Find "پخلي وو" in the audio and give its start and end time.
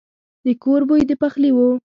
1.21-1.69